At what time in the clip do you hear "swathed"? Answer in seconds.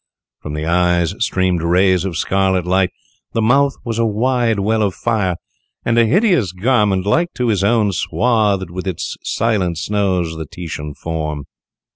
7.91-8.71